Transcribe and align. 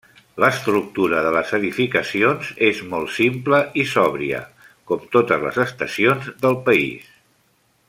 L'estructura 0.43 1.19
de 1.25 1.33
les 1.35 1.51
edificacions 1.57 2.49
és 2.69 2.81
molt 2.95 3.13
simple 3.19 3.61
i 3.83 3.85
sòbria, 3.93 4.41
com 4.93 5.05
totes 5.17 5.47
les 5.49 5.61
estacions 5.67 6.33
del 6.47 6.59
país. 6.71 7.17